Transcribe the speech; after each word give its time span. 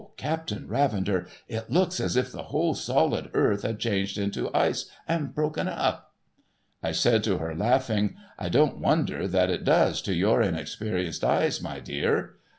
Captain 0.17 0.67
Ravender, 0.67 1.27
it 1.47 1.69
looks 1.69 1.99
as 1.99 2.17
if 2.17 2.31
the 2.31 2.41
whole 2.45 2.73
solid 2.73 3.29
earth 3.35 3.61
had 3.61 3.77
changed 3.77 4.17
into 4.17 4.51
ice, 4.51 4.87
and 5.07 5.35
broken 5.35 5.67
up!' 5.67 6.15
I 6.81 6.91
said 6.91 7.23
to 7.25 7.37
her, 7.37 7.55
laughing,' 7.55 8.15
I 8.39 8.49
don't 8.49 8.79
wonder 8.79 9.27
that 9.27 9.51
it 9.51 9.63
does, 9.63 10.01
to 10.09 10.15
your 10.15 10.41
inex 10.41 10.75
perienced 10.81 11.23
eyes, 11.23 11.61
my 11.61 11.79
dear.' 11.79 12.37